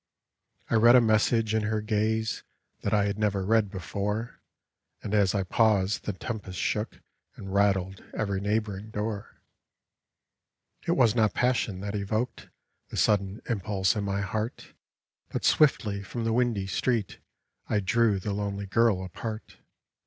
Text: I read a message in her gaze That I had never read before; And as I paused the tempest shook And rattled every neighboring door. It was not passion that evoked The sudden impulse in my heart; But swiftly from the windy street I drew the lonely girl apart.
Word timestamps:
I 0.67 0.73
read 0.77 0.95
a 0.95 0.99
message 0.99 1.53
in 1.53 1.61
her 1.61 1.79
gaze 1.79 2.41
That 2.81 2.91
I 2.91 3.05
had 3.05 3.19
never 3.19 3.45
read 3.45 3.69
before; 3.69 4.41
And 5.03 5.13
as 5.13 5.35
I 5.35 5.43
paused 5.43 6.05
the 6.05 6.13
tempest 6.13 6.57
shook 6.57 7.01
And 7.35 7.53
rattled 7.53 8.03
every 8.11 8.41
neighboring 8.41 8.89
door. 8.89 9.43
It 10.87 10.93
was 10.93 11.13
not 11.13 11.35
passion 11.35 11.81
that 11.81 11.93
evoked 11.93 12.49
The 12.89 12.97
sudden 12.97 13.41
impulse 13.47 13.95
in 13.95 14.03
my 14.03 14.21
heart; 14.21 14.73
But 15.29 15.45
swiftly 15.45 16.01
from 16.01 16.23
the 16.23 16.33
windy 16.33 16.65
street 16.65 17.19
I 17.67 17.79
drew 17.79 18.19
the 18.19 18.33
lonely 18.33 18.65
girl 18.65 19.03
apart. 19.03 19.57